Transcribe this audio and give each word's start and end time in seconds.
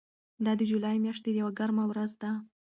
دا 0.45 0.51
د 0.59 0.61
جولای 0.71 0.97
میاشتې 1.03 1.29
یوه 1.39 1.51
ګرمه 1.59 1.83
ورځ 1.87 2.11
وه. 2.19 2.31